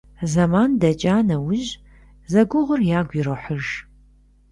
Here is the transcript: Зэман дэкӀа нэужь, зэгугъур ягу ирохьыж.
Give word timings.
Зэман 0.31 0.71
дэкӀа 0.81 1.15
нэужь, 1.27 1.69
зэгугъур 2.31 2.81
ягу 2.99 3.15
ирохьыж. 3.19 3.65